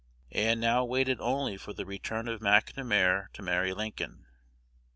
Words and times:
Ann 0.31 0.59
now 0.59 0.83
waited 0.83 1.21
only 1.21 1.57
for 1.57 1.73
the 1.73 1.85
return 1.85 2.27
of 2.27 2.39
McNamar 2.39 3.31
to 3.33 3.43
marry 3.43 3.71
Lincoln. 3.71 4.25